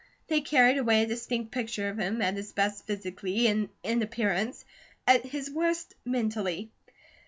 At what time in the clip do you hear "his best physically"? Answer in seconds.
2.33-3.45